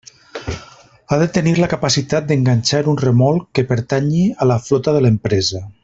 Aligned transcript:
Ha 1.11 1.19
de 1.23 1.27
tenir 1.35 1.53
la 1.63 1.69
capacitat 1.73 2.27
d'enganxar 2.31 2.81
un 2.95 2.99
remolc 3.05 3.47
que 3.59 3.67
pertanyi 3.73 4.25
a 4.47 4.49
la 4.55 4.59
flota 4.71 4.97
de 4.99 5.05
l'empresa. 5.09 5.65